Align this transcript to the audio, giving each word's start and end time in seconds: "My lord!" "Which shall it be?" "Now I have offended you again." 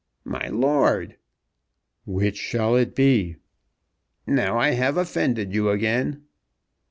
"My 0.25 0.47
lord!" 0.47 1.17
"Which 2.07 2.35
shall 2.35 2.75
it 2.75 2.95
be?" 2.95 3.35
"Now 4.25 4.57
I 4.57 4.71
have 4.71 4.97
offended 4.97 5.53
you 5.53 5.69
again." 5.69 6.23